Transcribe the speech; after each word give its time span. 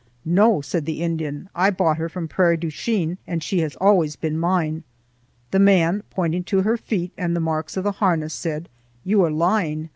"No," 0.25 0.61
said 0.61 0.85
the 0.87 1.03
Indian, 1.03 1.47
"I 1.53 1.69
brought 1.69 1.99
her 1.99 2.09
from 2.09 2.27
Prairie 2.27 2.57
du 2.57 2.71
Chien 2.71 3.19
and 3.27 3.43
she 3.43 3.59
has 3.59 3.75
always 3.75 4.15
been 4.15 4.35
mine." 4.35 4.81
The 5.51 5.59
man, 5.59 6.01
pointing 6.09 6.43
to 6.45 6.61
her 6.63 6.75
feet 6.75 7.11
and 7.19 7.35
the 7.35 7.39
marks 7.39 7.77
of 7.77 7.83
the 7.83 7.91
harness, 7.91 8.33
said: 8.33 8.67
"You 9.03 9.23
are 9.23 9.29
lying. 9.29 9.89